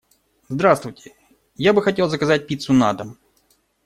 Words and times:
Здравствуйте, 0.49 1.13
я 1.57 1.73
бы 1.73 1.83
хотел 1.83 2.09
заказать 2.09 2.47
пиццу 2.47 2.73
на 2.73 2.91
дом. 2.91 3.17